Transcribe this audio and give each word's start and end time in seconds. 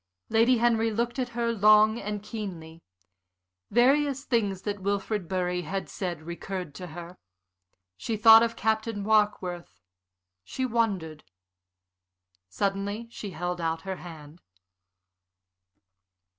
Lady 0.29 0.57
Henry 0.57 0.89
looked 0.89 1.19
at 1.19 1.29
her 1.37 1.51
long 1.53 1.99
and 1.99 2.23
keenly. 2.23 2.81
Various 3.69 4.23
things 4.23 4.63
that 4.63 4.79
Wilfrid 4.81 5.29
Bury 5.29 5.61
had 5.61 5.87
said 5.89 6.23
recurred 6.23 6.73
to 6.73 6.87
her. 6.87 7.17
She 7.97 8.17
thought 8.17 8.41
of 8.41 8.55
Captain 8.55 9.03
Warkworth. 9.03 9.79
She 10.43 10.65
wondered. 10.65 11.23
Suddenly 12.49 13.09
she 13.11 13.29
held 13.29 13.61
out 13.61 13.81
her 13.81 13.97
hand. 13.97 14.41